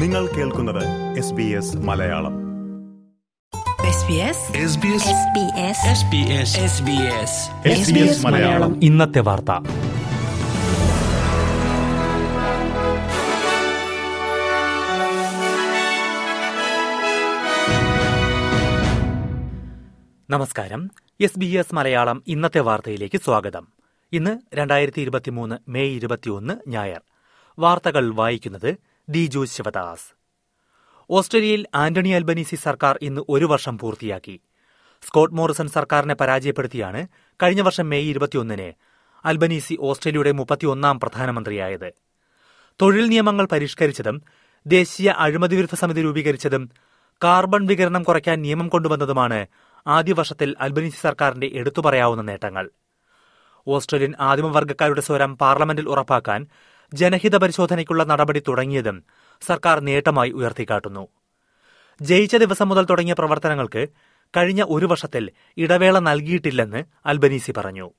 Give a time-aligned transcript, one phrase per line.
[0.00, 2.32] നിങ്ങൾ കേൾക്കുന്നത് S B S Malayalam.
[7.68, 8.84] SBS Malayalam.
[8.84, 9.50] ഇന്നത്തെ വാർത്ത.
[20.30, 20.90] നമസ്കാരം.
[21.20, 23.68] എസ് ബി എസ് മലയാളം ഇന്നത്തെ വാർത്തയിലേക്ക് സ്വാഗതം.
[24.12, 27.00] ഇന്ന് രണ്ടായിരത്തി ഇരുപത്തിമൂന്ന് മെയ് ഇരുപത്തിയൊന്ന് ഞായർ.
[27.58, 30.14] വാർത്തകൾ വായിക്കുന്നത് ദിജു ശിവദാസ്.
[31.10, 34.40] ഓസ്ട്രേലിയയിൽ ആന്റണി അൽബനീസി സർക്കാർ ഇന്ന് ഒരു വർഷം പൂർത്തിയാക്കി.
[35.06, 37.08] സ്കോട്ട് മോറിസൺ സർക്കാരിനെ പരാജയപ്പെടുത്തിയാണ്
[37.42, 38.72] കഴിഞ്ഞ വർഷം മെയ് ഇരുപത്തിയൊന്നിന്
[39.24, 41.92] അൽബനീസി ഓസ്ട്രേലിയയുടെ മുപ്പത്തിയൊന്നാം പ്രധാനമന്ത്രിയായത്.
[42.82, 44.22] തൊഴിൽ നിയമങ്ങൾ പരിഷ്കരിച്ചതും
[44.66, 46.70] ദേശീയ അഴിമതി വിരുദ്ധ സമിതി രൂപീകരിച്ചതും
[47.24, 49.46] കാർബൺ വികരണം കുറയ്ക്കാൻ നിയമം കൊണ്ടുവന്നതുമാണ്
[49.86, 52.70] ആദ്യ വർഷത്തിൽ അൽബനീസി സർക്കാരിന്റെ എടുത്തുപറയാവുന്ന നേട്ടങ്ങൾ.
[53.66, 56.46] ഓസ്ട്രേലിയൻ ആദിമവർഗക്കാരുടെ സ്വരം പാർലമെന്റിൽ ഉറപ്പാക്കാൻ
[56.94, 59.04] ജനഹിത പരിശോധനയ്ക്കുള്ള നടപടി തുടങ്ങിയതും
[59.46, 61.08] സർക്കാർ നേട്ടമായി ഉയർത്തിക്കാട്ടുന്നു.
[62.02, 63.88] ജയിച്ച ദിവസം മുതൽ തുടങ്ങിയ പ്രവർത്തനങ്ങൾക്ക്
[64.36, 67.90] കഴിഞ്ഞ ഒരു വർഷത്തിൽ ഇടവേള നൽകിയിട്ടില്ലെന്ന് അൽബനീസി പറഞ്ഞു.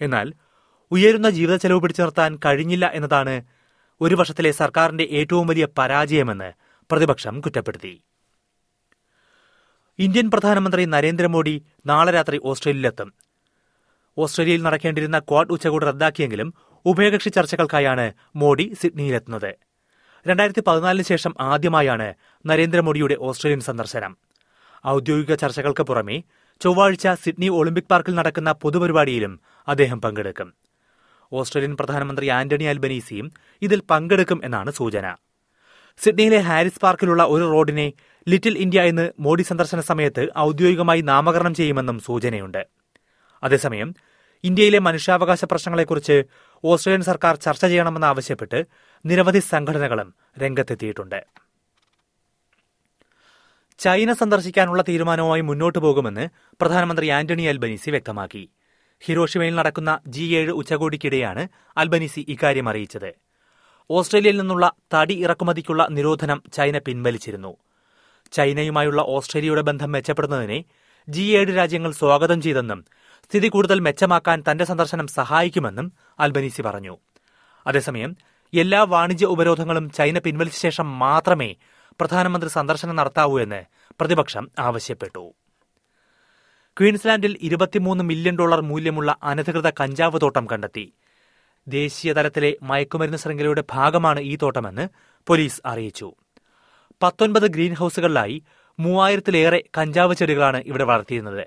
[0.00, 0.32] എന്നാൽ
[0.90, 3.44] ഉയരുന്ന ജീവിത ചെലവ് പിടിച്ചു നിർത്താൻ കഴിഞ്ഞില്ല എന്നതാണ്
[4.00, 6.52] ഒരു വർഷത്തിലെ സർക്കാരിന്റെ ഏറ്റവും വലിയ പരാജയമെന്ന്
[6.90, 8.02] പ്രതിപക്ഷം കുറ്റപ്പെടുത്തി.
[9.98, 13.14] ഇന്ത്യൻ പ്രധാനമന്ത്രി നരേന്ദ്രമോദി നാളെ രാത്രി ഓസ്ട്രേലിയയിലെത്തും
[14.18, 16.54] ഓസ്ട്രേലിയയിൽ നടക്കേണ്ടിരുന്ന ക്വാഡ് ഉച്ചകോടി റദ്ദാക്കിയെങ്കിലും
[16.86, 19.50] ഉഭയകക്ഷി ചർച്ചകൾക്കായാണ് മോഡി സിഡ്നിയിലെത്തുന്നത്.
[20.26, 22.14] രണ്ടായിരത്തി പതിനാലിന് ശേഷം ആദ്യമായാണ്
[22.46, 24.16] നരേന്ദ്രമോദിയുടെ ഓസ്ട്രേലിയൻ സന്ദർശനം.
[24.86, 26.22] ഔദ്യോഗിക ചർച്ചകൾക്ക് പുറമെ
[26.60, 30.54] ചൊവ്വാഴ്ച സിഡ്നി ഒളിമ്പിക് പാർക്കിൽ നടക്കുന്ന പൊതുപരിപാടിയിലും അദ്ദേഹം പങ്കെടുക്കും.
[31.32, 35.16] ഓസ്ട്രേലിയൻ പ്രധാനമന്ത്രി ആന്റണി അൽബനീസിയും ഇതിൽ പങ്കെടുക്കും എന്നാണ് സൂചന.
[35.98, 37.92] സിഡ്നിയിലെ ഹാരിസ് പാർക്കിലുള്ള ഒരു റോഡിനെ
[38.28, 42.66] ലിറ്റിൽ ഇന്ത്യ എന്ന് മോഡി സന്ദർശന സമയത്ത് ഔദ്യോഗികമായി നാമകരണം ചെയ്യുമെന്നും സൂചനയുണ്ട്.
[43.42, 43.94] അതേസമയം
[44.44, 46.24] ഇന്ത്യയിലെ മനുഷ്യാവകാശ പ്രശ്നങ്ങളെക്കുറിച്ച്
[46.64, 48.66] ഓസ്ട്രേലിയൻ സർക്കാർ ചർച്ച ചെയ്യണമെന്നാവശ്യപ്പെട്ട്
[49.04, 51.26] നിരവധി സംഘടനകളും രംഗത്തെത്തിയിട്ടുണ്ട്.
[53.78, 56.28] ചൈന സന്ദർശിക്കാനുള്ള തീരുമാനവുമായി മുന്നോട്ടു പോകുമെന്ന്
[56.60, 58.50] പ്രധാനമന്ത്രി ആന്റണി അൽബനീസി വ്യക്തമാക്കി.
[59.00, 63.14] ഹിരോഷിമയിൽ നടക്കുന്ന ജി ഏഴ് ഉച്ചകോടിക്കിടെയാണ് അൽബനീസി ഇക്കാര്യം അറിയിച്ചത്.
[63.90, 67.56] ഓസ്ട്രേലിയയിൽ നിന്നുള്ള തടി ഇറക്കുമതിക്കുള്ള നിരോധനം ചൈന പിൻവലിച്ചിരുന്നു.
[68.32, 70.64] ചൈനയുമായുള്ള ഓസ്ട്രേലിയയുടെ ബന്ധം മെച്ചപ്പെടുന്നതിനെ
[71.08, 72.84] ജി ഏഴ് രാജ്യങ്ങൾ സ്വാഗതം ചെയ്തെന്നും
[73.24, 76.96] സ്ഥിതി കൂടുതൽ മെച്ചമാക്കാൻ തന്റെ സന്ദർശനം സഹായിക്കുമെന്നും അൽബനീസി പറഞ്ഞു.
[77.66, 78.16] അതേസമയം
[78.54, 81.54] എല്ലാ വാണിജ്യ ഉപരോധങ്ങളും ചൈന പിൻവലിച്ച ശേഷം മാത്രമേ
[82.00, 83.64] പ്രധാനമന്ത്രി സന്ദർശനം നടത്താവൂ എന്ന്
[84.00, 85.34] പ്രതിപക്ഷം ആവശ്യപ്പെട്ടു.
[86.80, 90.92] ക്വീൻസ്ലാൻഡിൽ ഇരുപത്തിമൂന്ന് മില്യൺ ഡോളർ മൂല്യമുള്ള അനധികൃത കഞ്ചാവ് തോട്ടം കണ്ടെത്തി.
[91.68, 94.88] ദേശീയ തലത്തിലെ മയക്കുമരുന്ന് ശൃംഖലയുടെ ഭാഗമാണ് ഈ തോട്ടമെന്ന്
[95.26, 96.14] പോലീസ് അറിയിച്ചു.
[97.02, 98.42] പത്തൊൻപത് ഗ്രീൻ ഹൌസുകളിലായി
[98.78, 101.44] മൂവായിരത്തിലേറെ കഞ്ചാവ് ചെടികളാണ് ഇവിടെ വളർത്തിയിരുന്നത്.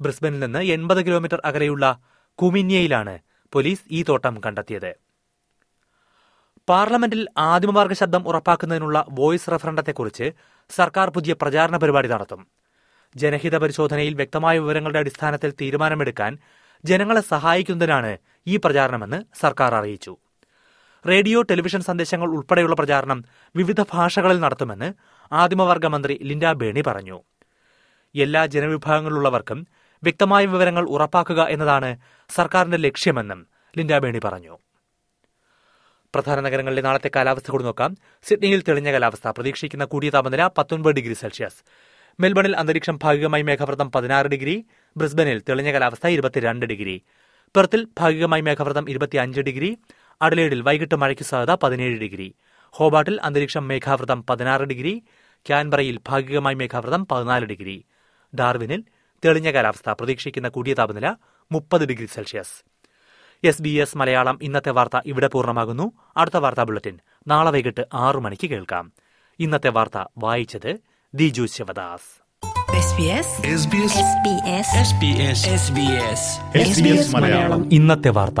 [0.00, 2.00] ബ്രിസ്ബനിൽ നിന്ന് എൺപത് കിലോമീറ്റർ അകലെയുള്ള
[2.42, 3.18] കുമിന്യയിലാണ്
[3.52, 4.94] പോലീസ് ഈ തോട്ടം കണ്ടെത്തിയത്.
[6.68, 10.32] പാർലമെന്റിൽ ആദിമവർഗ ശബ്ദം ഉറപ്പാക്കുന്നതിനുള്ള വോയിസ് റഫറണ്ടത്തെക്കുറിച്ച്
[10.70, 12.46] സർക്കാർ പുതിയ പ്രചാരണ പരിപാടി നടത്തും.
[13.16, 16.38] ജനഹിത പരിശോധനയിൽ വ്യക്തമായ വിവരങ്ങളുടെ അടിസ്ഥാനത്തിൽ തീരുമാനമെടുക്കാൻ
[16.84, 20.16] ജനങ്ങളെ സഹായിക്കുന്നതിനാണ് ഈ പ്രചാരണമെന്ന് സർക്കാർ അറിയിച്ചു.
[21.08, 23.24] റേഡിയോ ടെലിവിഷൻ സന്ദേശങ്ങൾ ഉൾപ്പെടെയുള്ള പ്രചാരണം
[23.56, 24.92] വിവിധ ഭാഷകളിൽ നടത്തുമെന്ന്
[25.32, 27.22] ആദിമവർഗ മന്ത്രി ലിൻഡ ബേണി പറഞ്ഞു.
[28.14, 29.66] എല്ലാ ജനവിഭാഗങ്ങളിലുള്ളവർക്കും
[30.02, 31.96] വ്യക്തമായ വിവരങ്ങൾ ഉറപ്പാക്കുക എന്നതാണ്
[32.34, 33.46] സർക്കാരിന്റെ ലക്ഷ്യമെന്നും
[33.78, 34.58] ലിൻഡ ബേണി പറഞ്ഞു.
[36.14, 37.96] പ്രധാന നഗരങ്ങളിലെ നാളത്തെ കാലാവസ്ഥ കൂടി നോക്കാം.
[38.22, 39.28] സിഡ്നിയിൽ തെളിഞ്ഞ കാലാവസ്ഥ.
[39.28, 41.56] പ്രതീക്ഷിക്കുന്ന കൂടിയ താപനില പത്തൊൻപത് ഡിഗ്രി സെൽഷ്യസ്.
[42.20, 44.66] മെൽബണിൽ അന്തരീക്ഷം ഭാഗികമായി മേഘാവൃതം പതിനാറ് ഡിഗ്രി.
[44.96, 47.02] ബ്രിസ്ബനിൽ തെളിഞ്ഞ കാലാവസ്ഥ ഇരുപത്തിരണ്ട് ഡിഗ്രി.
[47.56, 49.78] പെർത്തിൽ ഭാഗികമായി മേഘാവൃതം ഇരുപത്തിയഞ്ച് ഡിഗ്രി.
[50.22, 52.34] അഡലേഡിൽ വൈകിട്ട് മഴയ്ക്ക് സാധ്യത പതിനേഴ് ഡിഗ്രി.
[52.70, 55.02] ഹോബാട്ടിൽ അന്തരീക്ഷം മേഘാവൃതം പതിനാറ് ഡിഗ്രി
[55.46, 57.84] ക്യാൻബറയിൽ ഭാഗികമായി മേഘാവൃതം പതിനാല് ഡിഗ്രി.
[58.34, 58.84] ഡാർവിനിൽ
[59.24, 61.14] തെളിഞ്ഞ കാലാവസ്ഥ പ്രതീക്ഷിക്കുന്ന കൂടിയ താപനില
[61.52, 62.64] മുപ്പത് degree Celsius.
[63.44, 65.92] S B S Malayalam ഇന്നത്തെ വാർത്ത ഇവിടെ പൂർണമാകുന്നു.
[66.16, 68.92] അടുത്ത വാർത്താ ബുള്ളറ്റിൻ നാളെ വൈകിട്ട് ആറു മണിക്ക് കേൾക്കാം.
[69.38, 70.78] ഇന്നത്തെ വാർത്ത വായിച്ചത്
[71.14, 72.28] ദിജു ശിവദാസ്.
[77.72, 78.40] ഇന്നത്തെ വാർത്ത.